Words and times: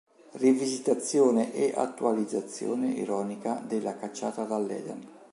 Rivisitazione 0.39 1.53
e 1.53 1.73
attualizzazione 1.75 2.89
ironica 2.89 3.61
della 3.63 3.97
cacciata 3.97 4.45
dall’Eden. 4.45 5.07